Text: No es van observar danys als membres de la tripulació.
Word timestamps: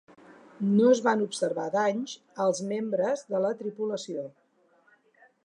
No 0.69 0.85
es 0.93 1.01
van 1.07 1.21
observar 1.25 1.65
danys 1.75 2.15
als 2.47 2.63
membres 2.73 3.25
de 3.35 3.43
la 3.45 3.53
tripulació. 3.61 4.27